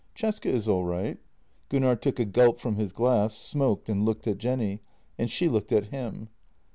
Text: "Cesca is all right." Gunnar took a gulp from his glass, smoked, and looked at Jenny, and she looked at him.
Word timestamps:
"Cesca 0.15 0.47
is 0.49 0.67
all 0.67 0.83
right." 0.83 1.19
Gunnar 1.69 1.95
took 1.95 2.19
a 2.19 2.25
gulp 2.25 2.59
from 2.59 2.73
his 2.75 2.91
glass, 2.91 3.37
smoked, 3.37 3.87
and 3.87 4.03
looked 4.03 4.25
at 4.25 4.39
Jenny, 4.39 4.81
and 5.19 5.29
she 5.29 5.47
looked 5.47 5.71
at 5.71 5.89
him. 5.93 6.29